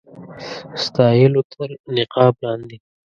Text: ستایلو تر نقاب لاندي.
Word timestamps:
ستایلو 0.83 1.41
تر 1.51 1.69
نقاب 1.95 2.33
لاندي. 2.43 2.77